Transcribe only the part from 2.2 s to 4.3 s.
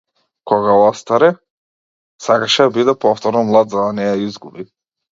сакаше да биде повторно млад за да не ја